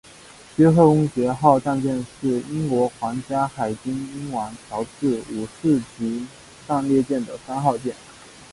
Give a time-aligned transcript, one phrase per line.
[0.55, 6.25] 约克公爵号战舰是英国皇家海军英王乔治五世级
[6.67, 7.93] 战列舰的三号舰。